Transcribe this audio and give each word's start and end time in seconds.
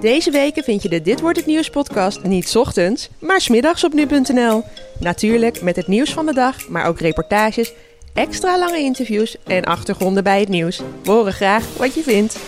Deze 0.00 0.30
weken 0.30 0.64
vind 0.64 0.82
je 0.82 0.88
de 0.88 1.02
Dit 1.02 1.20
Wordt 1.20 1.36
Het 1.36 1.46
Nieuws 1.46 1.70
podcast 1.70 2.22
niet 2.22 2.56
ochtends, 2.56 3.08
maar 3.18 3.40
's 3.40 3.48
middags 3.48 3.84
op 3.84 3.92
nu.nl. 3.92 4.62
Natuurlijk 4.98 5.62
met 5.62 5.76
het 5.76 5.86
nieuws 5.86 6.12
van 6.12 6.26
de 6.26 6.34
dag, 6.34 6.68
maar 6.68 6.86
ook 6.86 7.00
reportages, 7.00 7.72
extra 8.14 8.58
lange 8.58 8.78
interviews 8.78 9.36
en 9.46 9.64
achtergronden 9.64 10.24
bij 10.24 10.40
het 10.40 10.48
nieuws. 10.48 10.82
We 11.02 11.10
horen 11.10 11.32
graag 11.32 11.64
wat 11.76 11.94
je 11.94 12.02
vindt. 12.02 12.38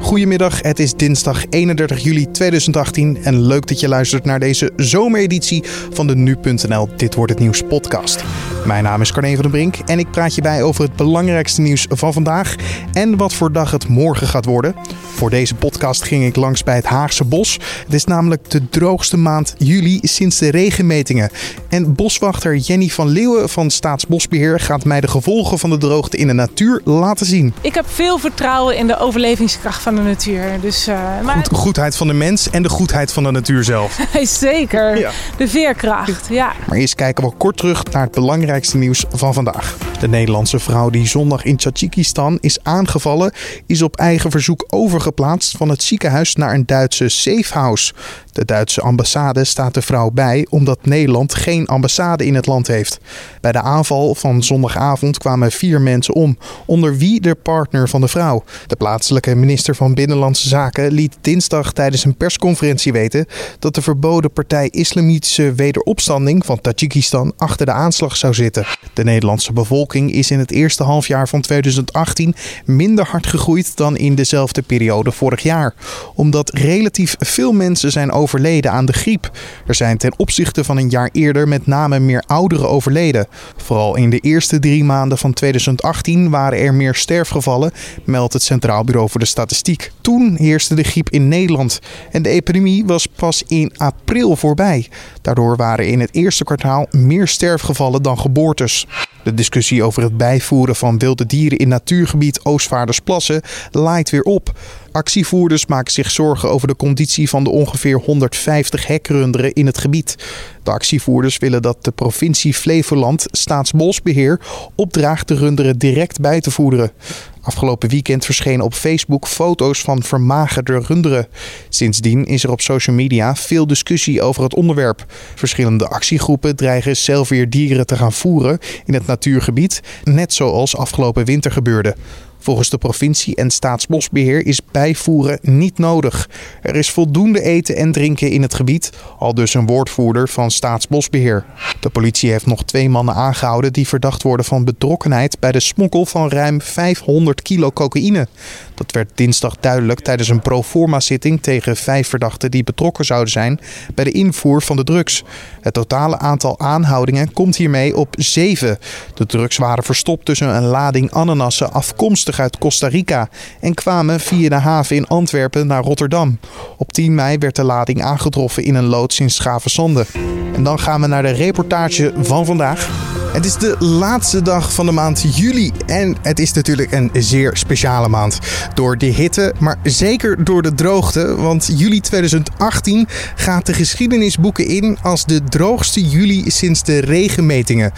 Goedemiddag, 0.00 0.62
het 0.62 0.78
is 0.78 0.94
dinsdag 0.94 1.44
31 1.50 2.02
juli 2.02 2.30
2018 2.30 3.18
en 3.24 3.46
leuk 3.46 3.66
dat 3.66 3.80
je 3.80 3.88
luistert 3.88 4.24
naar 4.24 4.40
deze 4.40 4.72
zomereditie 4.76 5.64
van 5.90 6.06
de 6.06 6.16
Nu.nl 6.16 6.88
Dit 6.96 7.14
Wordt 7.14 7.32
Het 7.32 7.40
Nieuws 7.40 7.62
podcast. 7.62 8.24
Mijn 8.64 8.84
naam 8.84 9.00
is 9.00 9.12
Carne 9.12 9.32
van 9.32 9.42
den 9.42 9.50
Brink 9.50 9.76
en 9.84 9.98
ik 9.98 10.10
praat 10.10 10.34
je 10.34 10.42
bij 10.42 10.62
over 10.62 10.84
het 10.84 10.96
belangrijkste 10.96 11.60
nieuws 11.60 11.86
van 11.88 12.12
vandaag 12.12 12.54
en 12.92 13.16
wat 13.16 13.34
voor 13.34 13.52
dag 13.52 13.70
het 13.70 13.88
morgen 13.88 14.26
gaat 14.26 14.44
worden. 14.44 14.74
Voor 15.14 15.30
deze 15.30 15.54
podcast 15.54 16.02
ging 16.02 16.24
ik 16.24 16.36
langs 16.36 16.64
bij 16.64 16.74
het 16.74 16.84
Haagse 16.84 17.24
Bos. 17.24 17.58
Het 17.84 17.94
is 17.94 18.04
namelijk 18.04 18.50
de 18.50 18.68
droogste 18.68 19.16
maand 19.16 19.54
juli 19.58 19.98
sinds 20.02 20.38
de 20.38 20.50
regenmetingen. 20.50 21.30
En 21.68 21.94
boswachter 21.94 22.56
Jenny 22.56 22.88
van 22.88 23.08
Leeuwen 23.08 23.48
van 23.48 23.70
Staatsbosbeheer 23.70 24.60
gaat 24.60 24.84
mij 24.84 25.00
de 25.00 25.08
gevolgen 25.08 25.58
van 25.58 25.70
de 25.70 25.78
droogte 25.78 26.16
in 26.16 26.26
de 26.26 26.32
natuur 26.32 26.80
laten 26.84 27.26
zien. 27.26 27.54
Ik 27.60 27.74
heb 27.74 27.84
veel 27.88 28.18
vertrouwen 28.18 28.76
in 28.76 28.86
de 28.86 28.98
overlevingskracht 28.98 29.82
van 29.82 29.94
de 29.94 30.02
natuur. 30.02 30.60
Dus, 30.60 30.88
uh, 30.88 30.94
maar... 31.22 31.34
Goed, 31.36 31.48
goedheid 31.58 31.96
van 31.96 32.06
de 32.06 32.12
mens 32.12 32.50
en 32.50 32.62
de 32.62 32.68
goedheid 32.68 33.12
van 33.12 33.22
de 33.22 33.30
natuur 33.30 33.64
zelf. 33.64 33.98
Zeker, 34.22 34.98
ja. 34.98 35.10
de 35.36 35.48
veerkracht, 35.48 36.28
ja. 36.28 36.52
Maar 36.68 36.78
eerst 36.78 36.94
kijken 36.94 37.24
we 37.24 37.32
kort 37.36 37.56
terug 37.56 37.84
naar 37.92 38.02
het 38.02 38.12
belangrijkste 38.12 38.51
nieuws 38.60 39.04
van 39.10 39.34
vandaag. 39.34 39.76
De 40.00 40.08
Nederlandse 40.08 40.58
vrouw 40.58 40.90
die 40.90 41.06
zondag 41.06 41.44
in 41.44 41.56
Tajikistan 41.56 42.38
is 42.40 42.58
aangevallen, 42.62 43.32
is 43.66 43.82
op 43.82 43.96
eigen 43.96 44.30
verzoek 44.30 44.64
overgeplaatst 44.68 45.56
van 45.56 45.68
het 45.68 45.82
ziekenhuis 45.82 46.34
naar 46.34 46.54
een 46.54 46.66
Duitse 46.66 47.08
safehouse. 47.08 47.92
De 48.32 48.44
Duitse 48.44 48.80
ambassade 48.80 49.44
staat 49.44 49.74
de 49.74 49.82
vrouw 49.82 50.10
bij 50.10 50.46
omdat 50.50 50.86
Nederland 50.86 51.34
geen 51.34 51.66
ambassade 51.66 52.26
in 52.26 52.34
het 52.34 52.46
land 52.46 52.66
heeft. 52.66 52.98
Bij 53.40 53.52
de 53.52 53.60
aanval 53.60 54.14
van 54.14 54.42
zondagavond 54.42 55.18
kwamen 55.18 55.50
vier 55.50 55.80
mensen 55.80 56.14
om, 56.14 56.38
onder 56.66 56.96
wie 56.96 57.20
de 57.20 57.34
partner 57.34 57.88
van 57.88 58.00
de 58.00 58.08
vrouw. 58.08 58.44
De 58.66 58.76
plaatselijke 58.76 59.34
minister 59.34 59.74
van 59.74 59.94
Binnenlandse 59.94 60.48
Zaken 60.48 60.92
liet 60.92 61.16
dinsdag 61.20 61.72
tijdens 61.72 62.04
een 62.04 62.16
persconferentie 62.16 62.92
weten 62.92 63.26
dat 63.58 63.74
de 63.74 63.82
verboden 63.82 64.32
partij 64.32 64.68
Islamitische 64.70 65.52
Wederopstanding 65.52 66.46
van 66.46 66.60
Tajikistan 66.60 67.32
achter 67.36 67.66
de 67.66 67.72
aanslag 67.72 68.16
zou 68.16 68.34
zitten. 68.34 68.66
De 68.94 69.04
Nederlandse 69.04 69.52
bevolking 69.52 70.12
is 70.12 70.30
in 70.30 70.38
het 70.38 70.50
eerste 70.50 70.82
halfjaar 70.82 71.28
van 71.28 71.40
2018 71.40 72.34
minder 72.64 73.06
hard 73.06 73.26
gegroeid 73.26 73.76
dan 73.76 73.96
in 73.96 74.14
dezelfde 74.14 74.62
periode 74.62 75.12
vorig 75.12 75.42
jaar, 75.42 75.74
omdat 76.14 76.50
relatief 76.54 77.16
veel 77.18 77.52
mensen 77.52 77.90
zijn 77.92 78.10
overleden 78.22 78.70
aan 78.72 78.86
de 78.86 78.92
griep. 78.92 79.30
Er 79.66 79.74
zijn 79.74 79.96
ten 79.96 80.14
opzichte 80.16 80.64
van 80.64 80.76
een 80.76 80.88
jaar 80.88 81.08
eerder 81.12 81.48
met 81.48 81.66
name 81.66 81.98
meer 81.98 82.22
ouderen 82.26 82.68
overleden. 82.68 83.26
Vooral 83.56 83.96
in 83.96 84.10
de 84.10 84.18
eerste 84.18 84.58
drie 84.58 84.84
maanden 84.84 85.18
van 85.18 85.32
2018 85.32 86.30
waren 86.30 86.58
er 86.58 86.74
meer 86.74 86.94
sterfgevallen, 86.94 87.72
meldt 88.04 88.32
het 88.32 88.42
Centraal 88.42 88.84
Bureau 88.84 89.10
voor 89.10 89.20
de 89.20 89.26
Statistiek. 89.26 89.92
Toen 90.00 90.36
heerste 90.36 90.74
de 90.74 90.82
griep 90.82 91.10
in 91.10 91.28
Nederland 91.28 91.78
en 92.10 92.22
de 92.22 92.28
epidemie 92.28 92.84
was 92.84 93.06
pas 93.06 93.42
in 93.46 93.72
april 93.76 94.36
voorbij. 94.36 94.88
Daardoor 95.22 95.56
waren 95.56 95.88
in 95.88 96.00
het 96.00 96.14
eerste 96.14 96.44
kwartaal 96.44 96.86
meer 96.90 97.28
sterfgevallen 97.28 98.02
dan 98.02 98.18
geboortes. 98.18 98.86
De 99.24 99.34
discussie 99.34 99.82
over 99.82 100.02
het 100.02 100.16
bijvoeren 100.16 100.76
van 100.76 100.98
wilde 100.98 101.26
dieren 101.26 101.58
in 101.58 101.68
natuurgebied 101.68 102.44
Oostvaardersplassen 102.44 103.42
laait 103.70 104.10
weer 104.10 104.22
op. 104.22 104.52
Actievoerders 104.92 105.66
maken 105.66 105.92
zich 105.92 106.10
zorgen 106.10 106.50
over 106.50 106.68
de 106.68 106.76
conditie 106.76 107.28
van 107.28 107.44
de 107.44 107.50
ongeveer 107.50 107.98
150 107.98 108.86
hekrunderen 108.86 109.52
in 109.52 109.66
het 109.66 109.78
gebied. 109.78 110.16
De 110.62 110.70
actievoerders 110.70 111.38
willen 111.38 111.62
dat 111.62 111.84
de 111.84 111.90
provincie 111.90 112.54
Flevoland 112.54 113.26
Staatsbosbeheer 113.30 114.40
opdraagt 114.74 115.28
de 115.28 115.34
runderen 115.34 115.78
direct 115.78 116.20
bij 116.20 116.40
te 116.40 116.50
voederen. 116.50 116.92
Afgelopen 117.40 117.88
weekend 117.88 118.24
verschenen 118.24 118.64
op 118.64 118.74
Facebook 118.74 119.26
foto's 119.26 119.80
van 119.80 120.02
vermagerde 120.02 120.78
runderen. 120.78 121.26
Sindsdien 121.68 122.24
is 122.24 122.44
er 122.44 122.50
op 122.50 122.60
social 122.60 122.96
media 122.96 123.34
veel 123.36 123.66
discussie 123.66 124.22
over 124.22 124.42
het 124.42 124.54
onderwerp. 124.54 125.04
Verschillende 125.34 125.88
actiegroepen 125.88 126.56
dreigen 126.56 126.96
zelf 126.96 127.28
weer 127.28 127.50
dieren 127.50 127.86
te 127.86 127.96
gaan 127.96 128.12
voeren 128.12 128.58
in 128.84 128.94
het 128.94 129.06
natuurgebied, 129.06 129.80
net 130.04 130.32
zoals 130.32 130.76
afgelopen 130.76 131.24
winter 131.24 131.52
gebeurde. 131.52 131.94
Volgens 132.42 132.70
de 132.70 132.78
provincie 132.78 133.36
en 133.36 133.50
Staatsbosbeheer 133.50 134.46
is 134.46 134.60
bijvoeren 134.70 135.38
niet 135.42 135.78
nodig. 135.78 136.28
Er 136.62 136.76
is 136.76 136.90
voldoende 136.90 137.42
eten 137.42 137.76
en 137.76 137.92
drinken 137.92 138.30
in 138.30 138.42
het 138.42 138.54
gebied, 138.54 138.90
al 139.18 139.34
dus 139.34 139.54
een 139.54 139.66
woordvoerder 139.66 140.28
van 140.28 140.50
Staatsbosbeheer. 140.50 141.44
De 141.80 141.90
politie 141.90 142.30
heeft 142.30 142.46
nog 142.46 142.64
twee 142.64 142.88
mannen 142.88 143.14
aangehouden 143.14 143.72
die 143.72 143.88
verdacht 143.88 144.22
worden 144.22 144.46
van 144.46 144.64
betrokkenheid 144.64 145.36
bij 145.40 145.52
de 145.52 145.60
smokkel 145.60 146.06
van 146.06 146.28
ruim 146.28 146.60
500 146.60 147.42
kilo 147.42 147.72
cocaïne. 147.72 148.28
Dat 148.74 148.92
werd 148.92 149.10
dinsdag 149.14 149.56
duidelijk 149.60 150.00
tijdens 150.00 150.28
een 150.28 150.40
proforma-zitting 150.40 151.42
tegen 151.42 151.76
vijf 151.76 152.08
verdachten 152.08 152.50
die 152.50 152.64
betrokken 152.64 153.04
zouden 153.04 153.32
zijn 153.32 153.60
bij 153.94 154.04
de 154.04 154.12
invoer 154.12 154.62
van 154.62 154.76
de 154.76 154.84
drugs. 154.84 155.22
Het 155.60 155.74
totale 155.74 156.18
aantal 156.18 156.58
aanhoudingen 156.58 157.32
komt 157.32 157.56
hiermee 157.56 157.96
op 157.96 158.14
zeven. 158.18 158.78
De 159.14 159.26
drugs 159.26 159.56
waren 159.56 159.84
verstopt 159.84 160.24
tussen 160.24 160.48
een 160.48 160.66
lading 160.66 161.10
ananassen 161.10 161.72
afkomstig 161.72 162.31
uit 162.40 162.58
Costa 162.58 162.88
Rica 162.88 163.28
en 163.60 163.74
kwamen 163.74 164.20
via 164.20 164.48
de 164.48 164.54
haven 164.54 164.96
in 164.96 165.06
Antwerpen 165.06 165.66
naar 165.66 165.82
Rotterdam. 165.82 166.38
Op 166.76 166.92
10 166.92 167.14
mei 167.14 167.38
werd 167.38 167.56
de 167.56 167.64
lading 167.64 168.02
aangetroffen 168.02 168.64
in 168.64 168.74
een 168.74 168.84
loods 168.84 169.20
in 169.20 169.30
Schavenzande. 169.30 170.06
En 170.54 170.62
dan 170.62 170.78
gaan 170.78 171.00
we 171.00 171.06
naar 171.06 171.22
de 171.22 171.30
reportage 171.30 172.12
van 172.22 172.44
vandaag. 172.44 172.88
Het 173.32 173.44
is 173.44 173.56
de 173.56 173.76
laatste 173.78 174.42
dag 174.42 174.72
van 174.72 174.86
de 174.86 174.92
maand 174.92 175.36
juli 175.36 175.72
en 175.86 176.16
het 176.22 176.38
is 176.38 176.52
natuurlijk 176.52 176.92
een 176.92 177.10
zeer 177.12 177.56
speciale 177.56 178.08
maand. 178.08 178.38
Door 178.74 178.98
de 178.98 179.06
hitte, 179.06 179.54
maar 179.58 179.78
zeker 179.82 180.44
door 180.44 180.62
de 180.62 180.74
droogte, 180.74 181.36
want 181.36 181.72
juli 181.76 182.00
2018 182.00 183.08
gaat 183.34 183.66
de 183.66 183.72
geschiedenisboeken 183.72 184.66
in 184.66 184.98
als 185.02 185.24
de 185.24 185.44
droogste 185.44 186.08
juli 186.08 186.50
sinds 186.50 186.82
de 186.82 186.98
regenmetingen. 186.98 187.92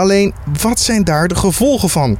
Alleen, 0.00 0.34
wat 0.60 0.80
zijn 0.80 1.04
daar 1.04 1.28
de 1.28 1.34
gevolgen 1.34 1.88
van? 1.88 2.18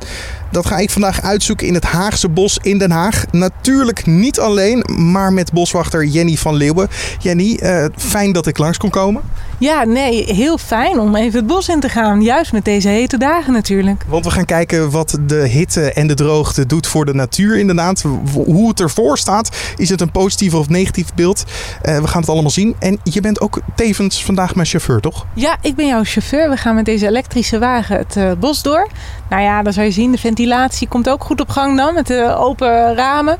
Dat 0.51 0.67
ga 0.67 0.77
ik 0.77 0.91
vandaag 0.91 1.23
uitzoeken 1.23 1.67
in 1.67 1.75
het 1.75 1.85
Haagse 1.85 2.29
Bos 2.29 2.59
in 2.63 2.79
Den 2.79 2.91
Haag. 2.91 3.25
Natuurlijk 3.31 4.07
niet 4.07 4.41
alleen, 4.41 4.85
maar 4.97 5.33
met 5.33 5.53
boswachter 5.53 6.05
Jenny 6.05 6.37
van 6.37 6.55
Leeuwen. 6.55 6.89
Jenny, 7.19 7.59
uh, 7.63 7.85
fijn 7.97 8.33
dat 8.33 8.47
ik 8.47 8.59
langs 8.59 8.79
kon 8.79 8.91
komen. 8.91 9.23
Ja, 9.59 9.85
nee, 9.85 10.35
heel 10.35 10.59
fijn 10.59 10.99
om 10.99 11.17
even 11.17 11.39
het 11.39 11.47
bos 11.47 11.69
in 11.69 11.81
te 11.81 11.89
gaan. 11.89 12.23
Juist 12.23 12.53
met 12.53 12.65
deze 12.65 12.89
hete 12.89 13.19
dagen 13.19 13.53
natuurlijk. 13.53 14.05
Want 14.09 14.25
we 14.25 14.31
gaan 14.31 14.45
kijken 14.45 14.91
wat 14.91 15.19
de 15.27 15.49
hitte 15.49 15.93
en 15.93 16.07
de 16.07 16.15
droogte 16.15 16.67
doet 16.67 16.87
voor 16.87 17.05
de 17.05 17.15
natuur 17.15 17.59
inderdaad. 17.59 18.05
Hoe 18.33 18.69
het 18.69 18.81
ervoor 18.81 19.19
staat. 19.19 19.57
Is 19.77 19.89
het 19.89 20.01
een 20.01 20.11
positief 20.11 20.55
of 20.55 20.69
negatief 20.69 21.15
beeld? 21.15 21.45
Uh, 21.83 21.99
we 21.99 22.07
gaan 22.07 22.21
het 22.21 22.31
allemaal 22.31 22.51
zien. 22.51 22.77
En 22.79 22.99
je 23.05 23.21
bent 23.21 23.41
ook 23.41 23.61
tevens 23.75 24.25
vandaag 24.25 24.55
mijn 24.55 24.67
chauffeur, 24.67 25.01
toch? 25.01 25.27
Ja, 25.35 25.57
ik 25.61 25.75
ben 25.75 25.87
jouw 25.87 26.05
chauffeur. 26.05 26.51
We 26.51 26.57
gaan 26.57 26.75
met 26.75 26.85
deze 26.85 27.07
elektrische 27.07 27.59
wagen 27.59 27.70
het 27.79 28.17
uh, 28.17 28.33
bos 28.39 28.63
door. 28.63 28.89
Nou 29.29 29.43
ja, 29.43 29.63
dan 29.63 29.73
zou 29.73 29.87
je 29.87 29.93
zien, 29.93 30.13
de 30.13 30.19
ventilatie 30.19 30.89
komt 30.89 31.09
ook 31.09 31.25
goed 31.25 31.41
op 31.41 31.49
gang 31.49 31.77
dan. 31.77 31.95
Met 31.95 32.07
de 32.07 32.35
open 32.39 32.95
ramen. 32.95 33.37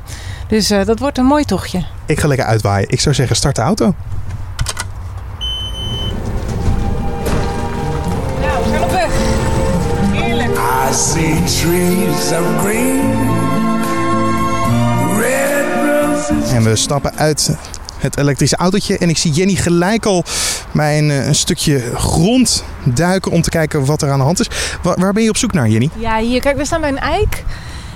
Dus 0.47 0.71
uh, 0.71 0.85
dat 0.85 0.99
wordt 0.99 1.17
een 1.17 1.25
mooi 1.25 1.43
tochtje. 1.43 1.83
Ik 2.05 2.19
ga 2.19 2.27
lekker 2.27 2.45
uitwaaien. 2.45 2.89
Ik 2.89 2.99
zou 2.99 3.15
zeggen, 3.15 3.35
start 3.35 3.55
de 3.55 3.61
auto. 3.61 3.93
Nou, 8.41 8.63
we 8.63 8.69
zijn 8.69 8.83
op 8.83 8.91
weg. 8.91 9.11
Heerlijk. 10.11 10.59
I 10.89 10.93
see 10.93 11.43
trees 11.43 12.39
of 12.39 12.61
green, 12.61 13.81
red 15.19 15.65
roses. 15.85 16.51
En 16.51 16.63
we 16.63 16.75
stappen 16.75 17.15
uit 17.15 17.55
het 18.01 18.17
elektrische 18.17 18.55
autootje. 18.55 18.97
En 18.97 19.09
ik 19.09 19.17
zie 19.17 19.31
Jenny 19.31 19.55
gelijk 19.55 20.05
al 20.05 20.23
mij 20.71 20.97
een, 20.97 21.09
een, 21.09 21.35
stukje 21.35 21.95
grond 21.95 22.63
duiken 22.83 23.31
om 23.31 23.41
te 23.41 23.49
kijken 23.49 23.85
wat 23.85 24.01
er 24.01 24.11
aan 24.11 24.17
de 24.17 24.23
hand 24.25 24.39
is. 24.39 24.49
Waar, 24.81 25.13
ben 25.13 25.23
je 25.23 25.29
op 25.29 25.37
zoek 25.37 25.53
naar, 25.53 25.69
Jenny? 25.69 25.89
Ja, 25.97 26.17
hier, 26.17 26.41
kijk, 26.41 26.57
we 26.57 26.65
staan 26.65 26.81
bij 26.81 26.89
een 26.89 26.99
eik. 26.99 27.43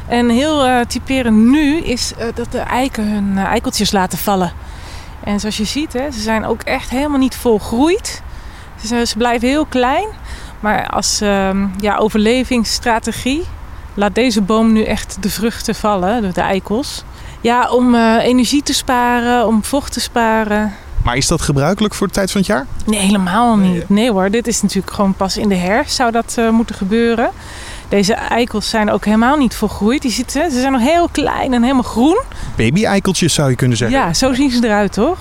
En 0.08 0.30
heel 0.30 0.68
uh, 0.68 0.80
typerend 0.88 1.38
nu 1.38 1.78
is 1.78 2.12
uh, 2.20 2.26
dat 2.36 2.52
de 2.52 2.60
eiken 2.60 3.12
hun 3.12 3.38
eikeltjes 3.38 3.92
laten 3.92 4.18
vallen. 4.18 4.54
En 5.24 5.40
zoals 5.40 5.58
je 5.58 5.66
ziet, 5.66 5.94
hè, 5.94 6.12
ze 6.12 6.22
zijn 6.22 6.46
ook 6.46 6.62
echt 6.62 6.90
helemaal 6.90 7.20
niet 7.20 7.36
volgroeid. 7.36 8.22
Ze, 8.86 9.06
ze 9.06 9.18
blijven 9.18 9.48
heel 9.48 9.66
klein. 9.66 10.08
Maar 10.60 10.88
als 10.88 11.22
uh, 11.22 11.50
ja, 11.80 11.98
overlevingsstrategie 11.98 13.44
laat 13.94 14.16
deze 14.16 14.42
boom 14.42 14.72
nu 14.72 14.84
echt 14.84 15.18
de 15.20 15.30
vruchten 15.30 15.76
vallen, 15.76 16.34
de 16.34 16.42
eikels. 16.42 17.04
Ja, 17.42 17.70
om 17.70 17.96
uh, 17.96 18.18
energie 18.24 18.64
te 18.64 18.74
sparen, 18.74 19.48
om 19.48 19.64
vocht 19.64 19.94
te 19.94 20.00
sparen. 20.00 20.74
Maar 21.04 21.16
is 21.16 21.28
dat 21.28 21.42
gebruikelijk 21.42 21.94
voor 21.94 22.08
de 22.08 22.14
tijd 22.14 22.32
van 22.32 22.42
het 22.42 22.50
jaar? 22.50 22.66
Nee, 22.86 23.00
helemaal 23.00 23.56
niet. 23.56 23.90
Nee 23.90 24.12
hoor, 24.12 24.30
dit 24.30 24.48
is 24.48 24.62
natuurlijk 24.62 24.94
gewoon 24.94 25.14
pas 25.14 25.38
in 25.38 25.50
de 25.50 25.56
herfst 25.56 25.96
zou 25.96 26.12
dat 26.12 26.36
uh, 26.40 26.50
moeten 26.50 26.76
gebeuren. 26.76 27.32
Deze 27.90 28.14
eikels 28.14 28.70
zijn 28.70 28.92
ook 28.92 29.06
helemaal 29.06 29.38
niet 29.38 29.56
volgroeid. 29.56 30.02
Die 30.02 30.12
zitten, 30.12 30.52
ze 30.52 30.60
zijn 30.60 30.72
nog 30.72 30.82
heel 30.82 31.10
klein 31.12 31.54
en 31.54 31.62
helemaal 31.62 31.84
groen. 31.84 32.20
Baby-eikeltjes 32.56 33.34
zou 33.34 33.50
je 33.50 33.56
kunnen 33.56 33.78
zeggen. 33.78 33.98
Ja, 33.98 34.14
zo 34.14 34.34
zien 34.34 34.52
ze 34.52 34.66
eruit, 34.66 34.94
toch? 34.94 35.18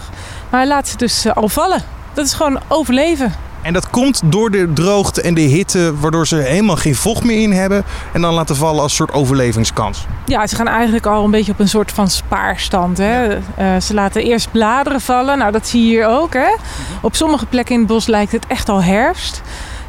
Maar 0.50 0.66
laat 0.66 0.88
ze 0.88 0.96
dus 0.96 1.24
eh, 1.24 1.32
al 1.32 1.48
vallen. 1.48 1.82
Dat 2.14 2.26
is 2.26 2.32
gewoon 2.32 2.60
overleven. 2.68 3.32
En 3.64 3.72
dat 3.72 3.90
komt 3.90 4.22
door 4.24 4.50
de 4.50 4.72
droogte 4.72 5.22
en 5.22 5.34
de 5.34 5.40
hitte, 5.40 5.98
waardoor 5.98 6.26
ze 6.26 6.36
helemaal 6.36 6.76
geen 6.76 6.94
vocht 6.94 7.24
meer 7.24 7.40
in 7.40 7.52
hebben. 7.52 7.84
En 8.12 8.20
dan 8.20 8.34
laten 8.34 8.56
vallen 8.56 8.82
als 8.82 8.94
soort 8.94 9.12
overlevingskans. 9.12 10.06
Ja, 10.26 10.46
ze 10.46 10.56
gaan 10.56 10.68
eigenlijk 10.68 11.06
al 11.06 11.24
een 11.24 11.30
beetje 11.30 11.52
op 11.52 11.60
een 11.60 11.68
soort 11.68 11.92
van 11.92 12.08
spaarstand. 12.08 12.98
Hè? 12.98 13.38
Eh, 13.56 13.80
ze 13.80 13.94
laten 13.94 14.22
eerst 14.22 14.50
bladeren 14.50 15.00
vallen. 15.00 15.38
Nou, 15.38 15.52
dat 15.52 15.66
zie 15.66 15.82
je 15.82 15.88
hier 15.88 16.06
ook. 16.06 16.32
Hè? 16.32 16.54
Op 17.00 17.14
sommige 17.14 17.46
plekken 17.46 17.74
in 17.74 17.80
het 17.80 17.88
bos 17.88 18.06
lijkt 18.06 18.32
het 18.32 18.46
echt 18.46 18.68
al 18.68 18.82
herfst. 18.82 19.42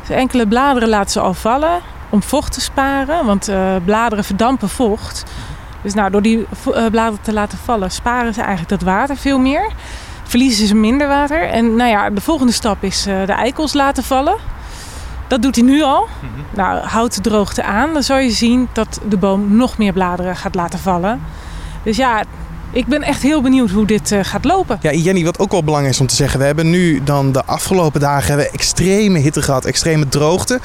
Dus 0.08 0.16
enkele 0.16 0.48
bladeren 0.48 0.90
laten 0.90 1.12
ze 1.12 1.20
al 1.20 1.34
vallen 1.34 1.80
om 2.10 2.24
vocht 2.24 2.54
te 2.54 2.62
sparen. 2.62 3.26
Want 3.26 3.48
eh, 3.48 3.76
bladeren 3.86 4.24
verdampen 4.24 4.70
vocht. 4.70 5.24
Dus 5.82 5.94
nou, 5.94 6.12
door 6.12 6.22
die 6.22 6.46
eh, 6.74 6.86
bladeren 6.92 7.22
te 7.22 7.34
laten 7.34 7.58
vallen, 7.58 7.92
sparen 7.92 8.34
ze 8.34 8.40
eigenlijk 8.42 8.70
dat 8.70 8.82
water 8.82 9.18
veel 9.18 9.40
meer. 9.40 9.72
Verliezen 10.28 10.68
ze 10.68 10.76
minder 10.76 11.08
water. 11.08 11.50
En 11.50 11.76
nou 11.76 11.90
ja, 11.90 12.10
de 12.10 12.22
volgende 12.22 12.52
stap 12.52 12.84
is 12.84 13.06
eh, 13.06 13.26
de 13.26 13.34
eikels 13.34 13.74
laten 13.74 14.04
vallen. 14.04 14.38
Dat 15.28 15.42
doet 15.42 15.56
hij 15.56 15.66
nu 15.66 15.84
al. 15.84 16.08
Nou, 16.56 16.80
houdt 16.80 17.16
de 17.16 17.22
droogte 17.22 17.64
aan, 17.64 17.94
dan 17.94 18.04
zal 18.04 18.18
je 18.18 18.32
zien 18.32 18.68
dat 18.74 19.00
de 19.10 19.18
boom 19.18 19.56
nog 19.56 19.78
meer 19.78 19.94
bladeren 19.94 20.36
gaat 20.36 20.56
laten 20.56 20.80
vallen. 20.80 21.22
Dus 21.84 21.98
ja, 21.98 22.24
ik 22.72 22.86
ben 22.86 23.02
echt 23.02 23.22
heel 23.22 23.42
benieuwd 23.42 23.70
hoe 23.70 23.86
dit 23.86 24.12
eh, 24.12 24.20
gaat 24.24 24.46
lopen. 24.46 24.78
Ja, 24.82 24.92
Jenny, 24.92 25.24
wat 25.24 25.40
ook 25.40 25.52
wel 25.52 25.64
belangrijk 25.64 25.94
is 25.94 26.02
om 26.02 26.08
te 26.08 26.16
zeggen. 26.16 26.40
We 26.40 26.46
hebben 26.46 26.70
nu 26.70 27.04
dan 27.04 27.32
de 27.32 27.46
afgelopen 27.46 28.00
dagen 28.00 28.28
hebben 28.28 28.46
we 28.46 28.52
extreme 28.52 29.20
hitte 29.20 29.42
gehad, 29.42 29.66
extreme 29.66 30.08
droogte. 30.08 30.60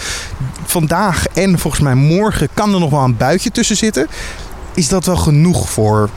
Vandaag 0.65 1.27
en 1.27 1.59
volgens 1.59 1.83
mij 1.83 1.95
morgen 1.95 2.49
kan 2.55 2.75
er 2.75 2.81
nog 2.81 2.91
wel 2.91 3.05
een 3.05 3.17
buitje 3.17 3.51
tussen 3.51 3.77
zitten. 3.77 4.07
Is 4.75 4.89
dat 4.89 5.05
wel 5.05 5.17
genoeg 5.17 5.71
voor 5.71 6.11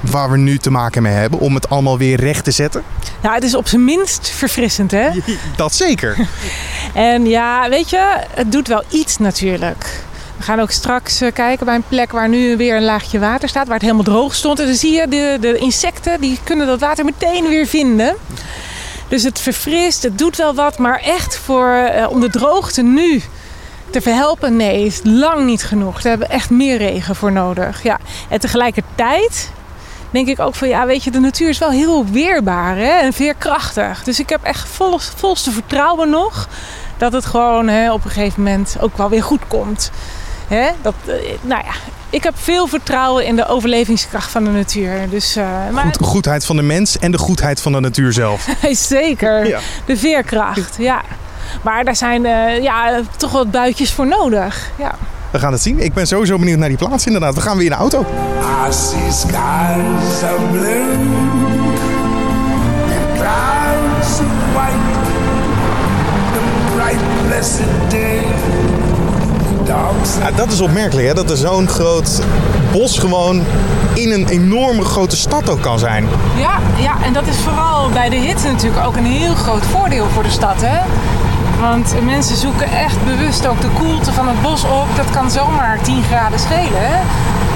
waar 0.00 0.30
we 0.30 0.36
nu 0.36 0.58
te 0.58 0.70
maken 0.70 1.02
mee 1.02 1.12
hebben 1.12 1.38
om 1.38 1.54
het 1.54 1.68
allemaal 1.68 1.98
weer 1.98 2.20
recht 2.20 2.44
te 2.44 2.50
zetten? 2.50 2.82
Ja, 3.22 3.34
het 3.34 3.42
is 3.42 3.54
op 3.54 3.68
zijn 3.68 3.84
minst 3.84 4.28
verfrissend, 4.28 4.90
hè? 4.90 5.08
Dat 5.56 5.74
zeker. 5.74 6.16
En 6.94 7.26
ja, 7.26 7.68
weet 7.68 7.90
je, 7.90 8.16
het 8.34 8.52
doet 8.52 8.68
wel 8.68 8.82
iets 8.88 9.18
natuurlijk. 9.18 10.02
We 10.36 10.42
gaan 10.42 10.60
ook 10.60 10.70
straks 10.70 11.20
eh, 11.20 11.32
kijken 11.32 11.66
bij 11.66 11.74
een 11.74 11.84
plek 11.88 12.12
waar 12.12 12.28
nu 12.28 12.56
weer 12.56 12.76
een 12.76 12.84
laagje 12.84 13.18
water 13.18 13.48
staat, 13.48 13.64
waar 13.64 13.74
het 13.74 13.82
helemaal 13.82 14.04
droog 14.04 14.34
stond. 14.34 14.60
En 14.60 14.66
dan 14.66 14.74
zie 14.74 14.92
je 14.92 15.08
de, 15.08 15.36
de 15.40 15.58
insecten, 15.58 16.20
die 16.20 16.38
kunnen 16.44 16.66
dat 16.66 16.80
water 16.80 17.04
meteen 17.04 17.48
weer 17.48 17.66
vinden. 17.66 18.16
Dus 19.08 19.22
het 19.22 19.40
verfrist, 19.40 20.02
het 20.02 20.18
doet 20.18 20.36
wel 20.36 20.54
wat, 20.54 20.78
maar 20.78 21.00
echt 21.00 21.36
voor, 21.36 21.72
eh, 21.72 22.10
om 22.10 22.20
de 22.20 22.30
droogte 22.30 22.82
nu 22.82 23.22
te 23.90 24.00
verhelpen, 24.00 24.56
nee, 24.56 24.84
is 24.84 25.00
lang 25.02 25.46
niet 25.46 25.64
genoeg. 25.64 25.94
Daar 25.94 26.10
hebben 26.10 26.28
we 26.28 26.34
echt 26.34 26.50
meer 26.50 26.76
regen 26.76 27.16
voor 27.16 27.32
nodig. 27.32 27.82
Ja. 27.82 27.98
En 28.28 28.40
tegelijkertijd 28.40 29.50
denk 30.10 30.28
ik 30.28 30.40
ook 30.40 30.54
van, 30.54 30.68
ja, 30.68 30.86
weet 30.86 31.04
je, 31.04 31.10
de 31.10 31.20
natuur 31.20 31.48
is 31.48 31.58
wel 31.58 31.70
heel 31.70 32.06
weerbaar 32.06 32.76
hè? 32.76 32.90
en 32.98 33.12
veerkrachtig. 33.12 34.02
Dus 34.02 34.20
ik 34.20 34.28
heb 34.28 34.42
echt 34.42 34.68
vol, 34.68 34.98
volste 34.98 35.50
vertrouwen 35.50 36.10
nog 36.10 36.48
dat 36.98 37.12
het 37.12 37.24
gewoon 37.26 37.68
hè, 37.68 37.92
op 37.92 38.04
een 38.04 38.10
gegeven 38.10 38.42
moment 38.42 38.76
ook 38.80 38.96
wel 38.96 39.08
weer 39.08 39.22
goed 39.22 39.46
komt. 39.48 39.90
Hè? 40.48 40.68
Dat, 40.82 40.94
eh, 41.06 41.14
nou 41.40 41.62
ja, 41.64 41.72
ik 42.10 42.22
heb 42.22 42.34
veel 42.38 42.66
vertrouwen 42.66 43.26
in 43.26 43.36
de 43.36 43.46
overlevingskracht 43.46 44.30
van 44.30 44.44
de 44.44 44.50
natuur. 44.50 45.08
Dus, 45.10 45.36
eh, 45.36 45.44
maar 45.72 45.84
Goed, 45.84 46.06
goedheid 46.06 46.44
van 46.46 46.56
de 46.56 46.62
mens 46.62 46.98
en 46.98 47.10
de 47.10 47.18
goedheid 47.18 47.60
van 47.60 47.72
de 47.72 47.80
natuur 47.80 48.12
zelf. 48.12 48.48
zeker, 48.70 49.46
Ja. 49.46 49.58
de 49.84 49.96
veerkracht, 49.96 50.76
ja. 50.78 51.02
Maar 51.62 51.84
daar 51.84 51.96
zijn 51.96 52.26
eh, 52.26 52.62
ja, 52.62 53.00
toch 53.16 53.32
wat 53.32 53.50
buitjes 53.50 53.92
voor 53.92 54.06
nodig. 54.06 54.70
Ja. 54.78 54.94
We 55.30 55.38
gaan 55.38 55.52
het 55.52 55.62
zien. 55.62 55.78
Ik 55.78 55.94
ben 55.94 56.06
sowieso 56.06 56.38
benieuwd 56.38 56.58
naar 56.58 56.68
die 56.68 56.78
plaats 56.78 57.06
inderdaad. 57.06 57.34
We 57.34 57.40
gaan 57.40 57.56
weer 57.56 57.64
in 57.64 57.70
de 57.70 57.76
auto. 57.76 58.00
I 58.68 58.72
see 58.72 59.10
skies 59.10 60.22
of 60.22 60.50
blue 60.50 60.94
and 62.82 63.16
clouds 63.16 64.18
of 64.20 64.54
white. 64.54 64.98
The 66.32 66.74
bright 66.74 67.26
blessed 67.26 67.90
day, 67.90 68.22
Ja, 70.20 70.30
dat 70.36 70.52
is 70.52 70.60
opmerkelijk 70.60 71.06
hè, 71.06 71.14
dat 71.14 71.30
er 71.30 71.36
zo'n 71.36 71.68
groot 71.68 72.22
bos 72.72 72.98
gewoon 72.98 73.42
in 73.94 74.12
een 74.12 74.28
enorme 74.28 74.82
grote 74.84 75.16
stad 75.16 75.50
ook 75.50 75.60
kan 75.60 75.78
zijn. 75.78 76.08
Ja, 76.36 76.58
ja, 76.78 76.94
en 77.04 77.12
dat 77.12 77.26
is 77.26 77.36
vooral 77.36 77.88
bij 77.90 78.08
de 78.08 78.16
hitte 78.16 78.46
natuurlijk 78.46 78.86
ook 78.86 78.96
een 78.96 79.04
heel 79.04 79.34
groot 79.34 79.62
voordeel 79.62 80.06
voor 80.12 80.22
de 80.22 80.30
stad. 80.30 80.54
Hè? 80.60 80.78
Want 81.60 82.04
mensen 82.04 82.36
zoeken 82.36 82.70
echt 82.70 83.04
bewust 83.04 83.46
ook 83.46 83.60
de 83.60 83.68
koelte 83.68 84.12
van 84.12 84.28
het 84.28 84.42
bos 84.42 84.64
op. 84.64 84.96
Dat 84.96 85.10
kan 85.10 85.30
zomaar 85.30 85.80
10 85.82 86.02
graden 86.02 86.38
schelen. 86.38 86.88
Hè? 86.88 87.00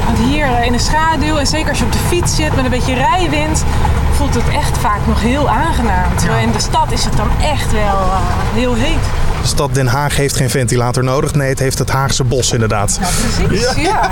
Want 0.07 0.19
hier 0.19 0.65
in 0.65 0.73
de 0.73 0.79
schaduw, 0.79 1.37
en 1.37 1.47
zeker 1.47 1.69
als 1.69 1.79
je 1.79 1.85
op 1.85 1.93
de 1.93 1.99
fiets 1.99 2.35
zit 2.35 2.57
met 2.57 2.65
een 2.65 2.71
beetje 2.71 2.95
rijwind, 2.95 3.65
voelt 4.13 4.35
het 4.35 4.49
echt 4.49 4.79
vaak 4.79 5.07
nog 5.07 5.21
heel 5.21 5.49
aangenaam. 5.49 6.17
Terwijl 6.17 6.43
in 6.43 6.53
de 6.53 6.61
stad 6.61 6.93
is 6.93 7.05
het 7.05 7.17
dan 7.17 7.29
echt 7.43 7.73
wel 7.73 7.83
eh, 7.83 8.19
heel 8.53 8.75
heet. 8.75 9.24
De 9.45 9.51
stad 9.51 9.75
Den 9.75 9.87
Haag 9.87 10.17
heeft 10.17 10.37
geen 10.37 10.51
ventilator 10.51 11.05
nodig. 11.05 11.35
Nee, 11.35 11.49
het 11.49 11.59
heeft 11.59 11.79
het 11.79 11.91
Haagse 11.91 12.25
bos 12.25 12.53
inderdaad. 12.53 12.99
Ja, 13.01 13.09
precies. 13.47 13.75
Ja. 13.77 14.11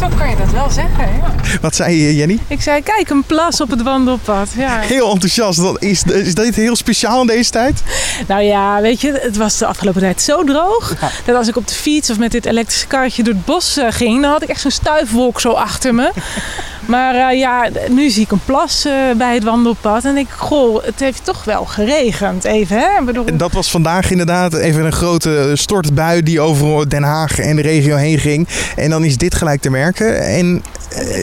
Zo 0.00 0.08
kan 0.18 0.30
je 0.30 0.36
dat 0.36 0.50
wel 0.50 0.70
zeggen. 0.70 1.06
Ja. 1.16 1.58
Wat 1.60 1.74
zei 1.74 1.96
je 2.02 2.16
Jenny? 2.16 2.38
Ik 2.46 2.62
zei, 2.62 2.82
kijk, 2.82 3.10
een 3.10 3.24
plas 3.24 3.60
op 3.60 3.70
het 3.70 3.82
wandelpad. 3.82 4.48
Ja. 4.56 4.78
Heel 4.78 5.10
enthousiast. 5.10 5.60
Dat 5.60 5.82
is, 5.82 6.02
is 6.02 6.34
dit 6.34 6.54
heel 6.54 6.76
speciaal 6.76 7.20
in 7.20 7.26
deze 7.26 7.50
tijd? 7.50 7.82
Nou 8.26 8.42
ja, 8.42 8.80
weet 8.80 9.00
je, 9.00 9.18
het 9.22 9.36
was 9.36 9.58
de 9.58 9.66
afgelopen 9.66 10.00
tijd 10.00 10.22
zo 10.22 10.44
droog. 10.44 10.94
Dat 11.24 11.36
als 11.36 11.48
ik 11.48 11.56
op 11.56 11.68
de 11.68 11.74
fiets 11.74 12.10
of 12.10 12.18
met 12.18 12.32
dit 12.32 12.46
elektrische 12.46 12.86
karretje 12.86 13.22
door 13.22 13.34
het 13.34 13.44
bos 13.44 13.76
eh, 13.76 13.86
ging, 13.90 14.22
dan 14.22 14.30
had 14.30 14.42
ik 14.42 14.48
echt 14.48 14.60
zo'n 14.60 14.70
stuifwolk 14.70 15.40
zo 15.40 15.50
achter 15.50 15.94
me. 15.94 16.12
Maar 16.86 17.14
eh, 17.14 17.38
ja, 17.38 17.68
nu 17.88 18.10
zie 18.10 18.22
ik 18.22 18.30
een 18.30 18.40
plas 18.44 18.84
eh, 18.84 18.92
bij 19.16 19.34
het 19.34 19.44
wandelpad. 19.44 20.04
En 20.04 20.16
ik, 20.16 20.28
goh, 20.28 20.84
het 20.84 21.00
heeft 21.00 21.24
toch 21.24 21.44
wel 21.44 21.64
geregend 21.64 22.44
even, 22.44 22.78
hè? 22.78 23.04
Bedoel, 23.04 23.26
En 23.26 23.36
dat 23.36 23.52
was 23.52 23.70
vandaag 23.70 24.10
inderdaad 24.10 24.54
even 24.54 24.84
een 24.84 24.92
grote 24.92 25.50
stortbui 25.54 26.22
die 26.22 26.40
over 26.40 26.88
Den 26.88 27.02
Haag 27.02 27.38
en 27.38 27.56
de 27.56 27.62
regio 27.62 27.96
heen 27.96 28.18
ging. 28.18 28.48
En 28.76 28.90
dan 28.90 29.04
is 29.04 29.16
dit 29.16 29.34
gelijk 29.34 29.60
te 29.60 29.70
merken. 29.70 30.20
En 30.26 30.62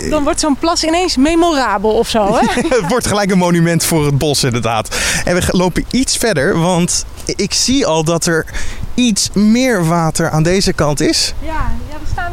dan 0.10 0.24
wordt 0.24 0.40
zo'n 0.40 0.58
plas 0.60 0.84
ineens 0.84 1.18
memorabel 1.18 1.92
of 1.92 2.10
zo, 2.10 2.36
hè? 2.36 2.62
het 2.80 2.88
wordt 2.88 3.08
gelijk 3.08 3.32
een 3.32 3.38
monument 3.38 3.84
voor 3.84 4.06
het 4.06 4.18
bos 4.18 4.44
inderdaad. 4.44 4.98
En 5.26 5.36
we 5.36 5.44
lopen 5.48 5.86
iets 5.92 6.18
verder, 6.18 6.60
want 6.60 7.06
ik 7.36 7.54
zie 7.54 7.86
al 7.86 8.04
dat 8.04 8.26
er 8.26 8.46
iets 8.94 9.30
meer 9.34 9.86
water 9.86 10.30
aan 10.30 10.44
deze 10.44 10.74
kant 10.74 11.02
is. 11.02 11.34
Ja, 11.40 11.72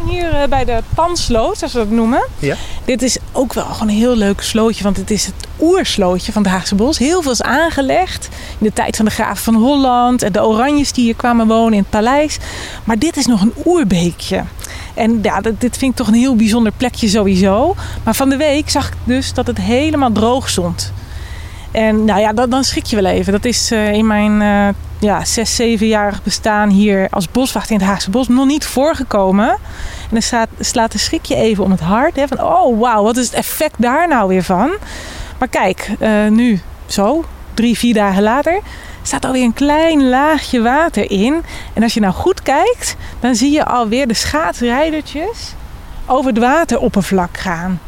staan 0.00 0.14
hier 0.14 0.34
eh, 0.34 0.48
bij 0.48 0.64
de 0.64 0.82
Pansloot, 0.94 1.58
zoals 1.58 1.72
we 1.72 1.78
dat 1.78 1.90
noemen. 1.90 2.26
Ja. 2.38 2.56
Dit 2.84 3.02
is 3.02 3.18
ook 3.32 3.52
wel 3.52 3.64
gewoon 3.64 3.88
een 3.88 3.94
heel 3.94 4.16
leuk 4.16 4.40
slootje, 4.40 4.82
want 4.82 4.96
het 4.96 5.10
is 5.10 5.26
het 5.26 5.46
oerslootje 5.60 6.32
van 6.32 6.42
het 6.42 6.50
Haagse 6.50 6.74
Bos. 6.74 6.98
Heel 6.98 7.22
veel 7.22 7.32
is 7.32 7.42
aangelegd 7.42 8.28
in 8.58 8.66
de 8.66 8.72
tijd 8.72 8.96
van 8.96 9.04
de 9.04 9.10
graaf 9.10 9.42
van 9.42 9.54
Holland 9.54 10.22
en 10.22 10.32
de 10.32 10.46
Oranjes 10.46 10.92
die 10.92 11.04
hier 11.04 11.14
kwamen 11.14 11.46
wonen 11.46 11.72
in 11.72 11.78
het 11.78 11.90
paleis. 11.90 12.38
Maar 12.84 12.98
dit 12.98 13.16
is 13.16 13.26
nog 13.26 13.40
een 13.40 13.52
oerbeekje. 13.64 14.44
En 14.94 15.18
ja, 15.22 15.40
dit 15.40 15.76
vind 15.76 15.90
ik 15.90 15.96
toch 15.96 16.06
een 16.06 16.14
heel 16.14 16.36
bijzonder 16.36 16.72
plekje 16.76 17.08
sowieso. 17.08 17.74
Maar 18.04 18.14
van 18.14 18.28
de 18.28 18.36
week 18.36 18.70
zag 18.70 18.88
ik 18.88 18.94
dus 19.04 19.34
dat 19.34 19.46
het 19.46 19.58
helemaal 19.58 20.12
droog 20.12 20.48
stond. 20.48 20.92
En 21.70 22.04
nou 22.04 22.20
ja, 22.20 22.32
dan, 22.32 22.50
dan 22.50 22.64
schrik 22.64 22.86
je 22.86 22.96
wel 22.96 23.12
even. 23.12 23.32
Dat 23.32 23.44
is 23.44 23.70
eh, 23.70 23.92
in 23.92 24.06
mijn 24.06 24.42
eh, 24.42 24.74
ja, 25.00 25.24
zes, 25.24 25.56
zevenjarig 25.56 26.22
bestaan 26.22 26.68
hier 26.68 27.06
als 27.10 27.30
boswachter 27.30 27.72
in 27.72 27.78
het 27.80 27.88
Haagse 27.88 28.10
Bos 28.10 28.28
nog 28.28 28.46
niet 28.46 28.64
voorgekomen. 28.66 29.48
En 29.48 29.58
dan 30.10 30.22
slaat, 30.22 30.48
slaat 30.60 30.92
de 30.92 30.98
schrik 30.98 31.24
je 31.24 31.34
even 31.34 31.64
om 31.64 31.70
het 31.70 31.80
hart. 31.80 32.16
Hè, 32.16 32.28
van, 32.28 32.42
oh 32.42 32.80
wauw, 32.80 33.02
wat 33.02 33.16
is 33.16 33.24
het 33.26 33.34
effect 33.34 33.74
daar 33.78 34.08
nou 34.08 34.28
weer 34.28 34.42
van? 34.42 34.70
Maar 35.38 35.48
kijk, 35.48 35.90
eh, 35.98 36.26
nu 36.28 36.60
zo, 36.86 37.24
drie, 37.54 37.78
vier 37.78 37.94
dagen 37.94 38.22
later, 38.22 38.60
staat 39.02 39.24
alweer 39.24 39.42
een 39.44 39.52
klein 39.52 40.08
laagje 40.08 40.62
water 40.62 41.10
in. 41.10 41.42
En 41.72 41.82
als 41.82 41.94
je 41.94 42.00
nou 42.00 42.14
goed 42.14 42.42
kijkt, 42.42 42.96
dan 43.20 43.34
zie 43.34 43.50
je 43.52 43.64
alweer 43.64 44.08
de 44.08 44.14
schaatsrijdertjes 44.14 45.54
over 46.06 46.30
het 46.30 46.38
wateroppervlak 46.38 47.38
gaan. 47.38 47.80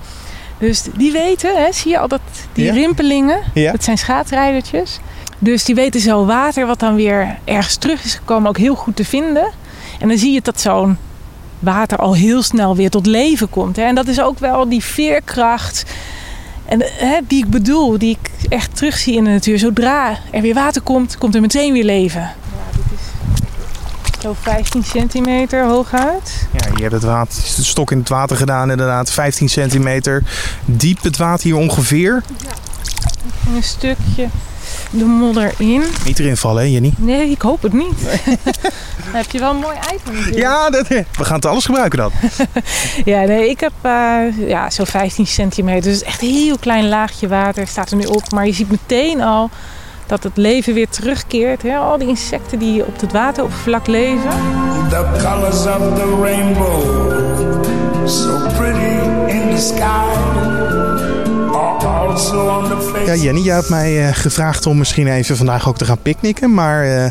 Dus 0.58 0.82
die 0.96 1.12
weten, 1.12 1.56
hè, 1.64 1.72
zie 1.72 1.90
je 1.90 1.98
al 1.98 2.08
dat 2.08 2.20
die 2.52 2.64
Ja. 2.64 2.72
rimpelingen, 2.72 3.40
Ja. 3.54 3.72
dat 3.72 3.84
zijn 3.84 3.98
schaatsrijdertjes. 3.98 4.98
Dus 5.42 5.64
die 5.64 5.74
weten 5.74 6.00
zo 6.00 6.24
water 6.24 6.66
wat 6.66 6.78
dan 6.78 6.94
weer 6.94 7.38
ergens 7.44 7.76
terug 7.76 8.04
is 8.04 8.14
gekomen 8.14 8.48
ook 8.48 8.58
heel 8.58 8.74
goed 8.74 8.96
te 8.96 9.04
vinden. 9.04 9.50
En 9.98 10.08
dan 10.08 10.18
zie 10.18 10.32
je 10.32 10.40
dat 10.42 10.60
zo'n 10.60 10.96
water 11.58 11.98
al 11.98 12.14
heel 12.14 12.42
snel 12.42 12.76
weer 12.76 12.90
tot 12.90 13.06
leven 13.06 13.50
komt. 13.50 13.76
Hè. 13.76 13.82
En 13.82 13.94
dat 13.94 14.06
is 14.06 14.20
ook 14.20 14.38
wel 14.38 14.68
die 14.68 14.84
veerkracht 14.84 15.84
en, 16.64 16.82
hè, 16.84 17.18
die 17.26 17.44
ik 17.44 17.50
bedoel, 17.50 17.98
die 17.98 18.18
ik 18.20 18.48
echt 18.48 18.76
terugzie 18.76 19.16
in 19.16 19.24
de 19.24 19.30
natuur. 19.30 19.58
Zodra 19.58 20.18
er 20.30 20.42
weer 20.42 20.54
water 20.54 20.82
komt, 20.82 21.18
komt 21.18 21.34
er 21.34 21.40
meteen 21.40 21.72
weer 21.72 21.84
leven. 21.84 22.20
Ja, 22.20 22.30
dit 22.72 22.98
is 24.14 24.20
zo 24.20 24.36
15 24.40 24.84
centimeter 24.84 25.64
hooguit. 25.64 26.48
Ja, 26.52 26.68
je 26.74 26.82
hebt 26.82 26.92
het 26.92 27.02
water, 27.02 27.42
de 27.56 27.64
stok 27.64 27.90
in 27.90 27.98
het 27.98 28.08
water 28.08 28.36
gedaan 28.36 28.70
inderdaad. 28.70 29.10
15 29.10 29.48
centimeter 29.48 30.22
diep 30.64 31.02
het 31.02 31.16
water 31.16 31.44
hier 31.44 31.56
ongeveer. 31.56 32.22
Een 33.54 33.62
stukje. 33.62 34.28
De 34.92 35.04
modder 35.04 35.52
in. 35.58 35.82
Niet 36.04 36.18
erin 36.18 36.36
vallen, 36.36 36.62
hè, 36.62 36.68
Jenny? 36.68 36.92
Nee, 36.96 37.30
ik 37.30 37.42
hoop 37.42 37.62
het 37.62 37.72
niet. 37.72 38.02
dan 39.04 39.14
heb 39.22 39.30
je 39.30 39.38
wel 39.38 39.50
een 39.50 39.56
mooi 39.56 39.76
item 39.94 40.14
natuurlijk. 40.14 40.38
Ja, 40.38 40.70
dat, 40.70 40.88
we 40.88 41.04
gaan 41.14 41.36
het 41.36 41.46
alles 41.46 41.64
gebruiken 41.64 41.98
dan. 41.98 42.10
Ja, 43.04 43.24
nee, 43.24 43.48
ik 43.50 43.60
heb 43.60 43.72
eh, 43.80 44.48
ja, 44.48 44.70
zo'n 44.70 44.86
15 44.86 45.26
centimeter. 45.26 45.90
Dus 45.90 46.02
echt 46.02 46.22
een 46.22 46.28
heel 46.28 46.58
klein 46.58 46.88
laagje 46.88 47.28
water 47.28 47.66
staat 47.66 47.90
er 47.90 47.96
nu 47.96 48.04
op. 48.04 48.32
Maar 48.32 48.46
je 48.46 48.52
ziet 48.52 48.70
meteen 48.70 49.20
al 49.20 49.50
dat 50.06 50.22
het 50.22 50.36
leven 50.36 50.74
weer 50.74 50.88
terugkeert. 50.88 51.62
Hè? 51.62 51.76
Al 51.76 51.98
die 51.98 52.08
insecten 52.08 52.58
die 52.58 52.86
op 52.86 53.00
het 53.00 53.12
wateroppervlak 53.12 53.86
leven. 53.86 54.30
The 54.88 55.04
colors 55.22 55.66
of 55.66 55.94
the 55.96 56.18
rainbow, 56.22 56.82
so 58.06 58.46
pretty 58.56 58.98
in 59.28 59.54
the 59.54 59.60
sky, 59.60 60.04
Ja, 63.06 63.14
Jenny, 63.14 63.40
jij 63.40 63.54
hebt 63.54 63.68
mij 63.68 64.06
eh, 64.06 64.14
gevraagd 64.14 64.66
om 64.66 64.78
misschien 64.78 65.06
even 65.06 65.36
vandaag 65.36 65.68
ook 65.68 65.76
te 65.76 65.84
gaan 65.84 66.02
picknicken. 66.02 66.54
Maar 66.54 66.84
eh, 66.84 67.10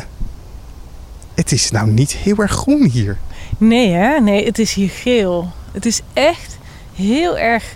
het 1.34 1.52
is 1.52 1.70
nou 1.70 1.90
niet 1.90 2.12
heel 2.12 2.36
erg 2.36 2.50
groen 2.50 2.84
hier. 2.84 3.18
Nee, 3.58 3.90
hè? 3.90 4.20
Nee, 4.20 4.44
het 4.44 4.58
is 4.58 4.74
hier 4.74 4.90
geel. 4.90 5.48
Het 5.72 5.86
is 5.86 6.00
echt 6.12 6.58
heel 6.94 7.38
erg 7.38 7.74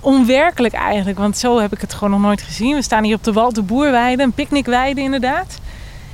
onwerkelijk 0.00 0.74
eigenlijk. 0.74 1.18
Want 1.18 1.38
zo 1.38 1.58
heb 1.58 1.72
ik 1.72 1.80
het 1.80 1.94
gewoon 1.94 2.10
nog 2.10 2.20
nooit 2.20 2.42
gezien. 2.42 2.74
We 2.74 2.82
staan 2.82 3.04
hier 3.04 3.16
op 3.16 3.24
de 3.24 3.32
Walter 3.32 3.64
Boerweide, 3.64 4.22
een 4.22 4.32
picknickweide 4.32 5.00
inderdaad. 5.00 5.58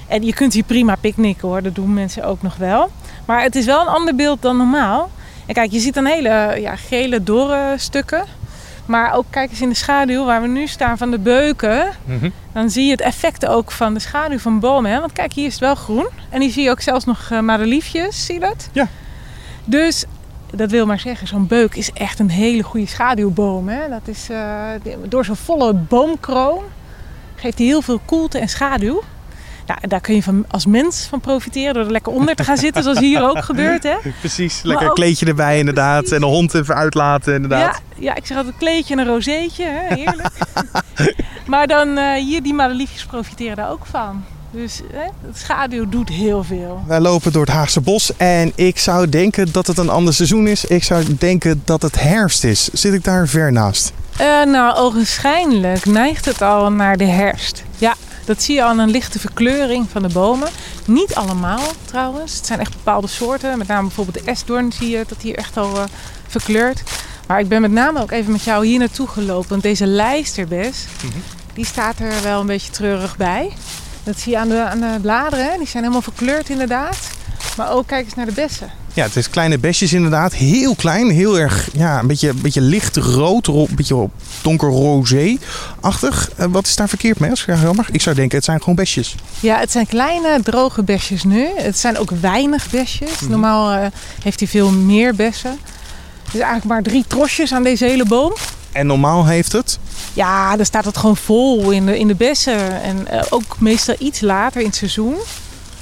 En 0.06 0.22
je 0.22 0.34
kunt 0.34 0.52
hier 0.52 0.64
prima 0.64 0.96
picknicken 0.96 1.48
hoor, 1.48 1.62
dat 1.62 1.74
doen 1.74 1.94
mensen 1.94 2.24
ook 2.24 2.42
nog 2.42 2.56
wel. 2.56 2.90
Maar 3.26 3.42
het 3.42 3.56
is 3.56 3.64
wel 3.64 3.80
een 3.80 3.86
ander 3.86 4.14
beeld 4.14 4.42
dan 4.42 4.56
normaal. 4.56 5.10
En 5.46 5.54
kijk, 5.54 5.72
je 5.72 5.80
ziet 5.80 5.94
dan 5.94 6.06
hele 6.06 6.56
ja, 6.60 6.76
gele 6.76 7.22
dorre 7.22 7.74
stukken. 7.76 8.24
Maar 8.90 9.14
ook 9.14 9.24
kijk 9.30 9.50
eens 9.50 9.60
in 9.60 9.68
de 9.68 9.74
schaduw 9.74 10.24
waar 10.24 10.42
we 10.42 10.48
nu 10.48 10.66
staan 10.66 10.98
van 10.98 11.10
de 11.10 11.18
beuken. 11.18 11.92
Dan 12.52 12.70
zie 12.70 12.84
je 12.84 12.90
het 12.90 13.00
effect 13.00 13.46
ook 13.46 13.70
van 13.70 13.94
de 13.94 14.00
schaduw 14.00 14.38
van 14.38 14.60
bomen. 14.60 14.90
Hè? 14.90 15.00
Want 15.00 15.12
kijk, 15.12 15.32
hier 15.32 15.46
is 15.46 15.52
het 15.52 15.60
wel 15.60 15.74
groen. 15.74 16.08
En 16.28 16.40
hier 16.40 16.50
zie 16.50 16.62
je 16.62 16.70
ook 16.70 16.80
zelfs 16.80 17.04
nog 17.04 17.30
uh, 17.32 17.40
madeliefjes, 17.40 18.26
zie 18.26 18.34
je 18.34 18.40
dat? 18.40 18.68
Ja. 18.72 18.88
Dus 19.64 20.04
dat 20.54 20.70
wil 20.70 20.86
maar 20.86 20.98
zeggen, 20.98 21.26
zo'n 21.26 21.46
beuk 21.46 21.74
is 21.74 21.92
echt 21.92 22.18
een 22.18 22.30
hele 22.30 22.62
goede 22.62 22.86
schaduwboom. 22.86 23.68
Hè? 23.68 23.88
Dat 23.88 24.08
is, 24.08 24.28
eh, 24.30 24.68
door 25.08 25.24
zo'n 25.24 25.36
volle 25.36 25.74
boomkroon 25.74 26.62
geeft 27.34 27.58
hij 27.58 27.66
heel 27.66 27.82
veel 27.82 28.00
koelte 28.04 28.38
en 28.38 28.48
schaduw. 28.48 29.02
Nou, 29.70 29.88
daar 29.88 30.00
kun 30.00 30.14
je 30.14 30.22
van, 30.22 30.44
als 30.48 30.66
mens 30.66 31.06
van 31.08 31.20
profiteren 31.20 31.74
door 31.74 31.84
er 31.84 31.90
lekker 31.90 32.12
onder 32.12 32.34
te 32.34 32.44
gaan 32.44 32.56
zitten, 32.56 32.82
zoals 32.82 32.98
hier 32.98 33.22
ook 33.22 33.44
gebeurt. 33.44 33.82
Hè? 33.82 33.94
Precies, 34.20 34.62
lekker 34.62 34.88
ook- 34.88 34.94
kleedje 34.94 35.26
erbij 35.26 35.58
inderdaad. 35.58 35.98
Precies. 35.98 36.14
En 36.14 36.20
de 36.20 36.26
hond 36.26 36.54
even 36.54 36.74
uitlaten 36.74 37.34
inderdaad. 37.34 37.80
Ja, 37.94 38.02
ja, 38.02 38.14
ik 38.14 38.26
zeg 38.26 38.36
altijd 38.36 38.56
kleedje 38.58 38.94
en 38.94 39.00
een 39.00 39.06
rozeetje. 39.06 39.64
Hè? 39.64 39.94
Heerlijk. 39.94 40.30
maar 41.46 41.66
dan 41.66 41.98
eh, 41.98 42.12
hier, 42.12 42.42
die 42.42 42.54
madeliefjes 42.54 43.04
profiteren 43.04 43.56
daar 43.56 43.70
ook 43.70 43.86
van. 43.86 44.24
Dus 44.50 44.80
hè, 44.92 45.06
het 45.26 45.38
schaduw 45.38 45.88
doet 45.88 46.08
heel 46.08 46.44
veel. 46.44 46.84
Wij 46.86 47.00
lopen 47.00 47.32
door 47.32 47.44
het 47.44 47.54
Haagse 47.54 47.80
bos 47.80 48.16
en 48.16 48.52
ik 48.54 48.78
zou 48.78 49.08
denken 49.08 49.52
dat 49.52 49.66
het 49.66 49.78
een 49.78 49.90
ander 49.90 50.14
seizoen 50.14 50.46
is. 50.46 50.64
Ik 50.64 50.84
zou 50.84 51.16
denken 51.18 51.62
dat 51.64 51.82
het 51.82 52.00
herfst 52.00 52.44
is. 52.44 52.68
Zit 52.72 52.92
ik 52.94 53.04
daar 53.04 53.28
ver 53.28 53.52
naast? 53.52 53.92
Eh, 54.16 54.26
nou, 54.44 54.76
ogenschijnlijk 54.76 55.84
neigt 55.86 56.24
het 56.24 56.42
al 56.42 56.72
naar 56.72 56.96
de 56.96 57.04
herfst. 57.04 57.62
Ja, 57.78 57.94
dat 58.30 58.42
zie 58.42 58.54
je 58.54 58.62
al 58.62 58.68
aan 58.68 58.78
een 58.78 58.90
lichte 58.90 59.18
verkleuring 59.18 59.90
van 59.90 60.02
de 60.02 60.08
bomen. 60.08 60.48
Niet 60.86 61.14
allemaal 61.14 61.60
trouwens. 61.84 62.36
Het 62.36 62.46
zijn 62.46 62.60
echt 62.60 62.72
bepaalde 62.72 63.06
soorten. 63.06 63.58
Met 63.58 63.66
name 63.66 63.86
bijvoorbeeld 63.86 64.24
de 64.24 64.30
esdoorn 64.30 64.72
zie 64.72 64.88
je 64.88 65.04
dat 65.08 65.20
die 65.20 65.36
echt 65.36 65.56
al 65.56 65.76
eh, 65.76 65.84
verkleurt. 66.26 66.82
Maar 67.26 67.40
ik 67.40 67.48
ben 67.48 67.60
met 67.60 67.70
name 67.70 68.00
ook 68.00 68.10
even 68.10 68.32
met 68.32 68.42
jou 68.42 68.66
hier 68.66 68.78
naartoe 68.78 69.08
gelopen. 69.08 69.48
Want 69.48 69.62
deze 69.62 69.86
lijsterbes, 69.86 70.84
die 71.54 71.66
staat 71.66 71.98
er 71.98 72.22
wel 72.22 72.40
een 72.40 72.46
beetje 72.46 72.70
treurig 72.70 73.16
bij. 73.16 73.52
Dat 74.04 74.18
zie 74.18 74.32
je 74.32 74.38
aan 74.38 74.48
de, 74.48 74.62
aan 74.62 74.80
de 74.80 74.98
bladeren. 75.00 75.44
hè. 75.44 75.56
Die 75.58 75.66
zijn 75.66 75.82
helemaal 75.82 76.02
verkleurd 76.02 76.48
inderdaad. 76.48 76.98
Maar 77.56 77.70
ook 77.70 77.86
kijk 77.86 78.04
eens 78.04 78.14
naar 78.14 78.26
de 78.26 78.32
bessen. 78.32 78.70
Ja, 78.94 79.02
het 79.04 79.16
is 79.16 79.30
kleine 79.30 79.58
besjes 79.58 79.92
inderdaad. 79.92 80.32
Heel 80.34 80.74
klein, 80.74 81.10
heel 81.10 81.38
erg, 81.38 81.68
ja, 81.72 81.98
een 81.98 82.06
beetje, 82.06 82.28
een 82.28 82.40
beetje 82.42 82.60
licht 82.60 82.96
rood, 82.96 83.46
ro- 83.46 83.66
een 83.68 83.74
beetje 83.76 84.08
donker 84.42 84.68
rosé-achtig. 84.68 86.30
Eh, 86.36 86.46
wat 86.50 86.66
is 86.66 86.76
daar 86.76 86.88
verkeerd 86.88 87.18
mee? 87.18 87.30
Als 87.30 87.40
ik 87.40 87.46
ja, 87.46 87.56
jammer. 87.62 87.86
Ik 87.92 88.00
zou 88.00 88.16
denken, 88.16 88.36
het 88.36 88.44
zijn 88.44 88.58
gewoon 88.58 88.74
besjes. 88.74 89.14
Ja, 89.40 89.58
het 89.58 89.70
zijn 89.72 89.86
kleine 89.86 90.40
droge 90.42 90.82
besjes 90.82 91.24
nu. 91.24 91.46
Het 91.56 91.78
zijn 91.78 91.98
ook 91.98 92.10
weinig 92.20 92.70
besjes. 92.70 93.20
Normaal 93.28 93.70
eh, 93.72 93.86
heeft 94.22 94.40
hij 94.40 94.48
veel 94.48 94.70
meer 94.70 95.14
bessen. 95.14 95.58
Dus 96.24 96.40
eigenlijk 96.40 96.64
maar 96.64 96.82
drie 96.82 97.04
trosjes 97.06 97.52
aan 97.52 97.62
deze 97.62 97.84
hele 97.84 98.04
boom. 98.04 98.32
En 98.72 98.86
normaal 98.86 99.26
heeft 99.26 99.52
het, 99.52 99.78
Ja, 100.12 100.56
dan 100.56 100.66
staat 100.66 100.84
het 100.84 100.96
gewoon 100.96 101.16
vol 101.16 101.70
in 101.70 101.86
de, 101.86 101.98
in 101.98 102.06
de 102.06 102.14
bessen. 102.14 102.82
En 102.82 103.06
eh, 103.08 103.22
ook 103.30 103.56
meestal 103.58 103.94
iets 103.98 104.20
later 104.20 104.60
in 104.60 104.66
het 104.66 104.76
seizoen. 104.76 105.14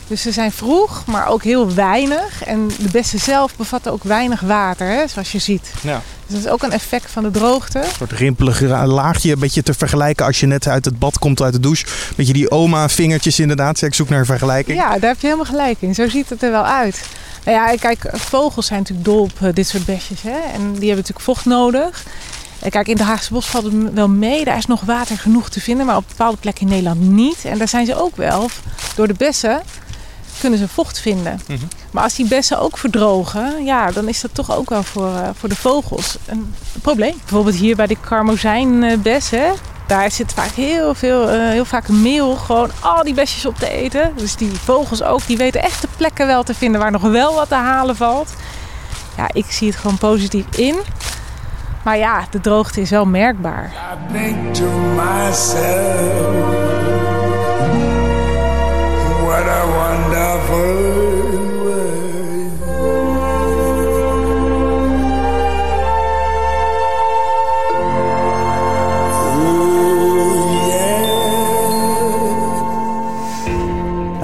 Dus 0.09 0.23
ze 0.23 0.33
zijn 0.33 0.53
vroeg, 0.53 1.03
maar 1.07 1.27
ook 1.27 1.43
heel 1.43 1.75
weinig. 1.75 2.45
En 2.45 2.67
de 2.79 2.91
bessen 2.91 3.19
zelf 3.19 3.57
bevatten 3.57 3.93
ook 3.93 4.03
weinig 4.03 4.41
water, 4.41 4.87
hè, 4.87 5.09
zoals 5.09 5.33
je 5.33 5.39
ziet. 5.39 5.73
Ja. 5.83 6.03
Dus 6.27 6.37
dat 6.37 6.45
is 6.45 6.51
ook 6.51 6.63
een 6.63 6.73
effect 6.73 7.11
van 7.11 7.23
de 7.23 7.31
droogte. 7.31 7.79
een 7.79 7.85
soort 7.97 8.13
rimpelig 8.13 8.61
laagje, 8.85 9.33
een 9.33 9.39
beetje 9.39 9.63
te 9.63 9.75
vergelijken 9.75 10.27
als 10.27 10.41
je 10.41 10.47
net 10.47 10.67
uit 10.67 10.85
het 10.85 10.99
bad 10.99 11.19
komt, 11.19 11.43
uit 11.43 11.53
de 11.53 11.61
douche. 11.61 11.87
Beetje 12.17 12.33
die 12.33 12.51
oma-vingertjes 12.51 13.41
inderdaad. 13.41 13.83
Ik 13.83 13.95
zoek 13.95 14.09
naar 14.09 14.19
een 14.19 14.27
vergelijking. 14.27 14.79
Ja, 14.79 14.99
daar 14.99 15.11
heb 15.11 15.21
je 15.21 15.27
helemaal 15.27 15.45
gelijk 15.45 15.77
in. 15.81 15.95
Zo 15.95 16.09
ziet 16.09 16.29
het 16.29 16.43
er 16.43 16.51
wel 16.51 16.65
uit. 16.65 17.05
Nou 17.45 17.57
ja, 17.57 17.77
kijk, 17.77 18.09
vogels 18.13 18.67
zijn 18.67 18.79
natuurlijk 18.79 19.09
dol 19.09 19.23
op 19.23 19.33
eh, 19.41 19.49
dit 19.53 19.69
soort 19.69 19.85
besjes. 19.85 20.23
Hè? 20.23 20.39
En 20.53 20.61
die 20.61 20.89
hebben 20.89 20.97
natuurlijk 20.97 21.21
vocht 21.21 21.45
nodig. 21.45 22.05
En 22.59 22.71
kijk, 22.71 22.89
in 22.89 22.97
de 22.97 23.03
Haagse 23.03 23.33
bos 23.33 23.47
valt 23.47 23.65
het 23.65 23.93
wel 23.95 24.09
mee. 24.09 24.45
Daar 24.45 24.57
is 24.57 24.67
nog 24.67 24.81
water 24.81 25.19
genoeg 25.19 25.49
te 25.49 25.61
vinden, 25.61 25.87
maar 25.87 25.97
op 25.97 26.05
bepaalde 26.09 26.37
plekken 26.37 26.63
in 26.63 26.69
Nederland 26.69 27.01
niet. 27.01 27.45
En 27.45 27.59
daar 27.59 27.69
zijn 27.69 27.87
ze 27.87 28.01
ook 28.01 28.17
wel. 28.17 28.51
Door 28.95 29.07
de 29.07 29.15
bessen 29.15 29.63
kunnen 30.39 30.59
ze 30.59 30.69
vocht 30.69 31.01
vinden. 31.01 31.41
Mhm. 31.47 31.59
Maar 31.91 32.03
als 32.03 32.15
die 32.15 32.29
bessen 32.29 32.61
ook 32.61 32.79
verdrogen, 32.79 33.65
ja, 33.65 33.91
dan 33.91 34.09
is 34.09 34.21
dat 34.21 34.35
toch 34.35 34.57
ook 34.57 34.69
wel 34.69 34.83
voor, 34.83 35.15
eh, 35.15 35.29
voor 35.39 35.49
de 35.49 35.57
vogels 35.57 36.17
een 36.27 36.55
probleem. 36.83 37.15
Bijvoorbeeld 37.19 37.57
hier 37.57 37.77
bij 37.77 37.87
de 37.87 37.97
karmozijnbes, 38.01 39.31
hè. 39.31 39.51
Daar 39.87 40.11
zit 40.11 40.33
vaak 40.33 40.51
heel, 40.51 40.95
veel, 40.95 41.31
eh, 41.31 41.49
heel 41.49 41.65
vaak 41.65 41.89
een 41.89 42.03
meel 42.03 42.37
gewoon 42.37 42.71
al 42.81 43.05
die 43.05 43.15
besjes 43.15 43.47
op 43.47 43.59
te 43.59 43.71
eten. 43.71 44.13
Dus 44.17 44.37
die 44.37 44.51
vogels 44.51 45.03
ook, 45.03 45.27
die 45.27 45.37
weten 45.37 45.63
echt 45.63 45.81
de 45.81 45.89
plekken 45.97 46.27
wel 46.27 46.43
te 46.43 46.55
vinden 46.55 46.81
waar 46.81 46.91
nog 46.91 47.03
wel 47.03 47.35
wat 47.35 47.49
te 47.49 47.55
halen 47.55 47.97
valt. 47.97 48.35
Ja, 49.17 49.29
ik 49.33 49.47
zie 49.49 49.69
het 49.69 49.77
gewoon 49.77 49.99
positief 49.99 50.45
in. 50.57 50.77
Maar 51.83 51.99
ja, 51.99 52.27
de 52.31 52.41
droogte 52.41 52.81
is 52.81 52.91
wel 52.91 53.05
merkbaar. 53.05 53.65
I 53.65 54.13
think 54.13 54.55
to 54.55 54.71
myself, 54.71 56.47
En 60.49 60.55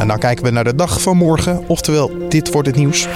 dan 0.08 0.18
kijken 0.18 0.44
we 0.44 0.50
naar 0.50 0.64
de 0.64 0.74
dag 0.74 1.00
van 1.00 1.16
morgen, 1.16 1.64
oftewel 1.68 2.28
dit 2.28 2.52
wordt 2.52 2.68
het 2.68 2.76
nieuws. 2.76 3.08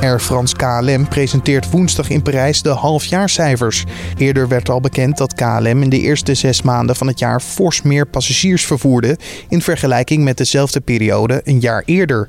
Air 0.00 0.20
France 0.20 0.56
KLM 0.56 1.08
presenteert 1.08 1.70
woensdag 1.70 2.08
in 2.08 2.22
Parijs 2.22 2.62
de 2.62 2.68
halfjaarcijfers. 2.68 3.84
Eerder 4.16 4.48
werd 4.48 4.68
al 4.68 4.80
bekend 4.80 5.16
dat 5.16 5.34
KLM 5.34 5.82
in 5.82 5.90
de 5.90 6.00
eerste 6.00 6.34
zes 6.34 6.62
maanden 6.62 6.96
van 6.96 7.06
het 7.06 7.18
jaar 7.18 7.40
fors 7.40 7.82
meer 7.82 8.06
passagiers 8.06 8.66
vervoerde 8.66 9.18
in 9.48 9.62
vergelijking 9.62 10.24
met 10.24 10.36
dezelfde 10.36 10.80
periode 10.80 11.40
een 11.44 11.60
jaar 11.60 11.82
eerder. 11.86 12.28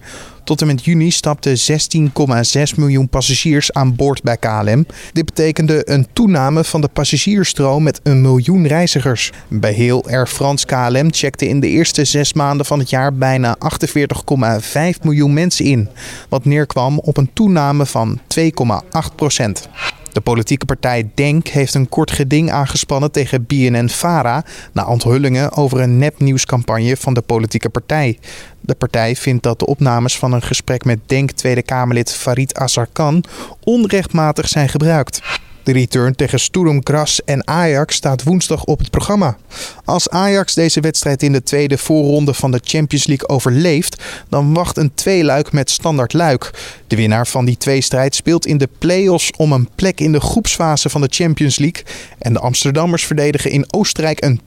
Tot 0.50 0.62
en 0.62 0.68
met 0.68 0.86
juni 0.86 1.12
stapten 1.12 1.58
16,6 1.58 2.76
miljoen 2.76 3.10
passagiers 3.10 3.74
aan 3.74 3.96
boord 3.96 4.24
bij 4.24 4.38
KLM. 4.38 4.86
Dit 5.14 5.26
betekende 5.26 5.90
een 5.90 6.08
toename 6.14 6.64
van 6.64 6.82
de 6.82 6.88
passagiersstroom 6.88 7.84
met 7.84 8.00
een 8.04 8.22
miljoen 8.22 8.68
reizigers. 8.68 9.32
Bij 9.48 9.72
heel 9.72 10.06
Air 10.08 10.28
France 10.28 10.66
KLM 10.66 11.14
checkte 11.14 11.48
in 11.48 11.60
de 11.60 11.68
eerste 11.68 12.06
zes 12.06 12.34
maanden 12.34 12.66
van 12.66 12.80
het 12.80 12.90
jaar 12.90 13.14
bijna 13.14 13.58
48,5 13.58 15.04
miljoen 15.04 15.34
mensen 15.34 15.66
in. 15.66 15.90
Wat 16.30 16.46
neerkwam 16.46 17.00
op 17.00 17.18
een 17.18 17.34
toename 17.34 17.86
van 17.86 18.20
2,8 18.20 19.16
procent. 19.16 19.70
De 20.12 20.22
politieke 20.22 20.66
partij 20.66 21.10
DENK 21.16 21.48
heeft 21.48 21.74
een 21.74 21.90
kort 21.90 22.12
geding 22.12 22.52
aangespannen 22.52 23.12
tegen 23.12 23.46
BNN-Vara 23.46 24.44
na 24.74 24.86
onthullingen 24.86 25.52
over 25.52 25.80
een 25.80 25.98
nepnieuwscampagne 25.98 26.98
van 26.98 27.14
de 27.14 27.22
politieke 27.22 27.70
partij. 27.70 28.20
De 28.62 28.76
partij 28.76 29.16
vindt 29.16 29.44
dat 29.44 29.60
de 29.60 29.66
opnames 29.66 30.18
van 30.18 30.34
een 30.34 30.42
gesprek 30.42 30.86
met 30.86 31.00
DENK 31.06 31.32
Tweede 31.32 31.62
Kamerlid 31.62 32.12
Farid 32.12 32.56
Azarkan 32.56 33.24
onrechtmatig 33.64 34.48
zijn 34.48 34.70
gebruikt. 34.70 35.22
De 35.70 35.76
return 35.76 36.16
tegen 36.16 36.40
Sturm 36.40 36.82
Graz 36.84 37.18
en 37.26 37.48
Ajax 37.48 37.96
staat 37.96 38.24
woensdag 38.24 38.64
op 38.64 38.80
het 38.80 38.90
programma. 38.90 39.38
Als 39.86 40.10
Ajax 40.10 40.54
deze 40.54 40.80
wedstrijd 40.80 41.24
in 41.24 41.32
de 41.32 41.44
tweede 41.44 41.78
voorronde 41.78 42.34
van 42.34 42.52
de 42.52 42.60
Champions 42.64 43.08
League 43.08 43.28
overleeft, 43.30 44.04
dan 44.30 44.54
wacht 44.54 44.78
een 44.78 44.94
tweeluik 44.94 45.52
met 45.52 45.70
standaard 45.70 46.14
luik. 46.14 46.52
De 46.88 46.96
winnaar 46.96 47.28
van 47.28 47.46
die 47.46 47.58
tweestrijd 47.58 48.16
speelt 48.16 48.46
in 48.46 48.58
de 48.58 48.70
play-offs 48.78 49.32
om 49.38 49.52
een 49.52 49.70
plek 49.76 50.00
in 50.00 50.12
de 50.12 50.22
groepsfase 50.22 50.90
van 50.90 51.02
de 51.02 51.10
Champions 51.12 51.58
League. 51.58 51.84
En 52.20 52.34
de 52.34 52.40
Amsterdammers 52.40 53.06
verdedigen 53.06 53.52
in 53.52 53.74
Oostenrijk 53.74 54.24
een 54.24 54.42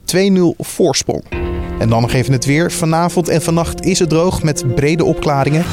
2-0 0.57 0.65
voorsprong. 0.65 1.52
En 1.79 1.89
dan 1.89 2.01
nog 2.01 2.13
even 2.13 2.33
het 2.33 2.45
weer. 2.45 2.71
Vanavond 2.71 3.27
en 3.27 3.41
vannacht 3.41 3.85
is 3.85 3.99
het 3.99 4.09
droog 4.09 4.43
met 4.43 4.75
brede 4.75 5.03
opklaringen. 5.03 5.65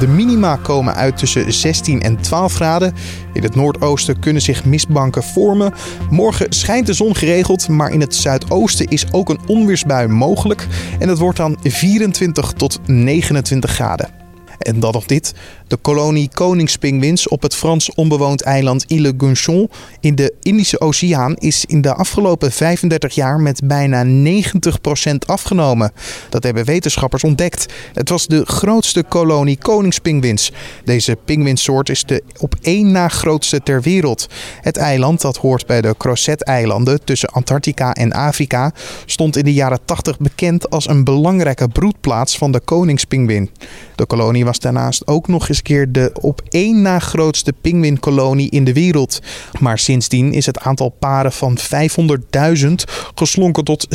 De 0.00 0.08
minima 0.08 0.56
komen 0.56 0.94
uit 0.94 1.16
tussen 1.16 1.52
16 1.52 2.02
en 2.02 2.20
12 2.20 2.54
graden. 2.54 2.94
In 3.32 3.42
het 3.42 3.54
noordoosten 3.54 4.18
kunnen 4.18 4.42
zich 4.42 4.64
mistbanken 4.64 5.22
vormen. 5.22 5.72
Morgen 6.10 6.52
schijnt 6.52 6.86
de 6.86 6.92
zon 6.92 7.16
geregeld, 7.16 7.68
maar 7.68 7.90
in 7.90 8.00
het 8.00 8.14
zuidoosten 8.14 8.88
is 8.88 9.12
ook 9.12 9.28
een 9.28 9.40
onweersbui 9.46 10.08
mogelijk. 10.08 10.66
En 10.98 11.08
het 11.08 11.18
wordt 11.18 11.36
dan 11.36 11.56
24 11.62 12.52
tot 12.52 12.80
29 12.86 13.70
graden. 13.70 14.23
En 14.64 14.80
dan 14.80 14.92
nog 14.92 15.06
dit. 15.06 15.34
De 15.66 15.76
kolonie 15.76 16.28
koningspingwins 16.32 17.28
op 17.28 17.42
het 17.42 17.54
Frans 17.54 17.94
onbewoond 17.94 18.42
eiland 18.42 18.84
Ile 18.86 19.14
Gunchon 19.16 19.70
in 20.00 20.14
de 20.14 20.34
Indische 20.42 20.80
Oceaan 20.80 21.34
is 21.34 21.64
in 21.64 21.80
de 21.80 21.94
afgelopen 21.94 22.52
35 22.52 23.14
jaar 23.14 23.40
met 23.40 23.60
bijna 23.64 24.04
90% 24.04 25.14
afgenomen. 25.26 25.92
Dat 26.28 26.42
hebben 26.42 26.64
wetenschappers 26.64 27.24
ontdekt. 27.24 27.72
Het 27.92 28.08
was 28.08 28.26
de 28.26 28.44
grootste 28.46 29.02
kolonie 29.08 29.58
koningspingwins. 29.58 30.52
Deze 30.84 31.16
pingwinsoort 31.24 31.88
is 31.88 32.04
de 32.04 32.22
op 32.38 32.54
één 32.60 32.92
na 32.92 33.08
grootste 33.08 33.60
ter 33.62 33.82
wereld. 33.82 34.26
Het 34.60 34.76
eiland, 34.76 35.20
dat 35.20 35.36
hoort 35.36 35.66
bij 35.66 35.80
de 35.80 35.94
Crozet-eilanden 35.98 37.04
tussen 37.04 37.28
Antarctica 37.28 37.92
en 37.92 38.12
Afrika, 38.12 38.72
stond 39.06 39.36
in 39.36 39.44
de 39.44 39.52
jaren 39.52 39.84
80 39.84 40.18
bekend 40.18 40.70
als 40.70 40.88
een 40.88 41.04
belangrijke 41.04 41.68
broedplaats 41.68 42.38
van 42.38 42.52
de 42.52 42.60
koningspingwin. 42.60 43.50
De 43.94 44.06
kolonie 44.06 44.44
daarnaast 44.62 45.06
ook 45.06 45.28
nog 45.28 45.48
eens 45.48 45.62
keer 45.62 45.92
de 45.92 46.12
op 46.20 46.42
één 46.48 46.82
na 46.82 46.98
grootste 46.98 47.52
pinguïnkolonie 47.60 48.50
in 48.50 48.64
de 48.64 48.72
wereld. 48.72 49.20
Maar 49.60 49.78
sindsdien 49.78 50.32
is 50.32 50.46
het 50.46 50.60
aantal 50.60 50.88
paren 50.88 51.32
van 51.32 51.58
500.000 51.58 52.72
geslonken 53.14 53.64
tot 53.64 53.86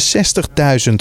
60.000. 0.89 0.94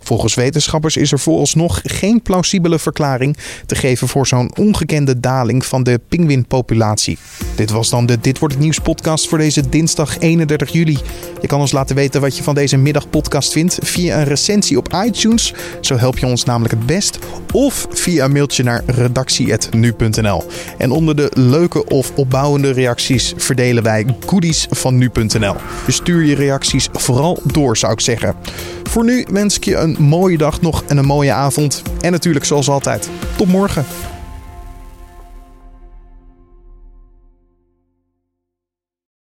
Volgens 0.00 0.34
wetenschappers 0.34 0.96
is 0.96 1.12
er 1.12 1.18
vooralsnog 1.18 1.80
geen 1.84 2.22
plausibele 2.22 2.78
verklaring 2.78 3.36
te 3.66 3.74
geven 3.74 4.08
voor 4.08 4.26
zo'n 4.26 4.56
ongekende 4.56 5.20
daling 5.20 5.66
van 5.66 5.82
de 5.82 6.00
pinguïnpopulatie. 6.08 7.18
Dit 7.54 7.70
was 7.70 7.90
dan 7.90 8.06
de 8.06 8.18
Dit 8.20 8.38
wordt 8.38 8.54
het 8.54 8.62
nieuws 8.62 8.78
podcast 8.78 9.28
voor 9.28 9.38
deze 9.38 9.68
dinsdag 9.68 10.18
31 10.18 10.72
juli. 10.72 10.98
Je 11.40 11.46
kan 11.46 11.60
ons 11.60 11.72
laten 11.72 11.96
weten 11.96 12.20
wat 12.20 12.36
je 12.36 12.42
van 12.42 12.54
deze 12.54 12.76
middagpodcast 12.76 13.52
vindt 13.52 13.78
via 13.82 14.18
een 14.18 14.24
recensie 14.24 14.78
op 14.78 14.92
iTunes. 15.04 15.54
Zo 15.80 15.96
help 15.96 16.18
je 16.18 16.26
ons 16.26 16.44
namelijk 16.44 16.74
het 16.74 16.86
best. 16.86 17.18
Of 17.52 17.86
via 17.90 18.24
een 18.24 18.32
mailtje 18.32 18.62
naar 18.62 18.82
redactie.nu.nl. 19.06 20.44
En 20.78 20.90
onder 20.90 21.16
de 21.16 21.30
leuke 21.34 21.84
of 21.84 22.12
opbouwende 22.14 22.70
reacties 22.70 23.34
verdelen 23.36 23.82
wij 23.82 24.06
goodies 24.26 24.66
van 24.70 24.98
nu.nl. 24.98 25.54
Dus 25.86 25.94
stuur 25.94 26.24
je 26.24 26.34
reacties 26.34 26.88
vooral 26.92 27.38
door, 27.44 27.76
zou 27.76 27.92
ik 27.92 28.00
zeggen. 28.00 28.34
Voor 28.82 29.04
nu 29.04 29.26
wens 29.30 29.56
ik 29.56 29.64
je 29.64 29.76
een 29.76 29.96
mooie 29.98 30.38
dag 30.38 30.60
nog 30.60 30.84
en 30.86 30.96
een 30.96 31.04
mooie 31.04 31.32
avond. 31.32 31.82
En 32.00 32.12
natuurlijk 32.12 32.44
zoals 32.44 32.68
altijd, 32.68 33.08
tot 33.36 33.48
morgen. 33.48 33.84